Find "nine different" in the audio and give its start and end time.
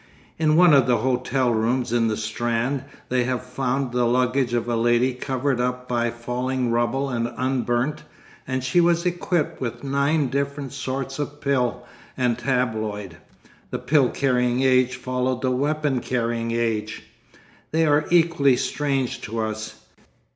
9.83-10.73